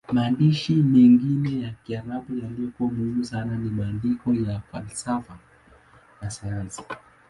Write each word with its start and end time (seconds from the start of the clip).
Maandishi 0.13 0.75
mengine 0.75 1.61
ya 1.63 1.69
Kiarabu 1.83 2.37
yaliyokuwa 2.37 2.89
muhimu 2.91 3.25
sana 3.25 3.57
ni 3.57 3.69
maandiko 3.69 4.33
ya 4.33 4.61
falsafa 4.71 5.37
na 6.21 6.29
sayansi. 6.29 6.83